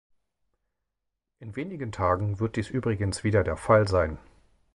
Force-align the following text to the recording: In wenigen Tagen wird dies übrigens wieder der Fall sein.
In 1.37 1.55
wenigen 1.55 1.91
Tagen 1.91 2.39
wird 2.39 2.55
dies 2.55 2.71
übrigens 2.71 3.23
wieder 3.23 3.43
der 3.43 3.55
Fall 3.55 3.87
sein. 3.87 4.17